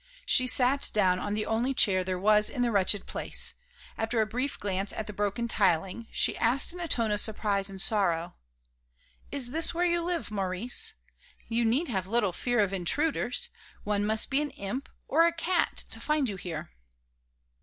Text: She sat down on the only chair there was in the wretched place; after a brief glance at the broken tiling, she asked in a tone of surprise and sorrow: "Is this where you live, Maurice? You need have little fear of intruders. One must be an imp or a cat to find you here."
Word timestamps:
She 0.25 0.47
sat 0.47 0.89
down 0.95 1.19
on 1.19 1.35
the 1.35 1.45
only 1.45 1.75
chair 1.75 2.03
there 2.03 2.17
was 2.17 2.49
in 2.49 2.63
the 2.63 2.71
wretched 2.71 3.05
place; 3.05 3.53
after 3.99 4.19
a 4.19 4.25
brief 4.25 4.59
glance 4.59 4.91
at 4.91 5.05
the 5.05 5.13
broken 5.13 5.47
tiling, 5.47 6.07
she 6.09 6.35
asked 6.39 6.73
in 6.73 6.79
a 6.79 6.87
tone 6.87 7.11
of 7.11 7.21
surprise 7.21 7.69
and 7.69 7.79
sorrow: 7.79 8.33
"Is 9.31 9.51
this 9.51 9.75
where 9.75 9.85
you 9.85 10.01
live, 10.01 10.31
Maurice? 10.31 10.95
You 11.47 11.65
need 11.65 11.87
have 11.89 12.07
little 12.07 12.33
fear 12.33 12.61
of 12.61 12.73
intruders. 12.73 13.51
One 13.83 14.03
must 14.03 14.31
be 14.31 14.41
an 14.41 14.49
imp 14.49 14.89
or 15.07 15.27
a 15.27 15.31
cat 15.31 15.83
to 15.91 15.99
find 15.99 16.27
you 16.27 16.35
here." 16.37 16.71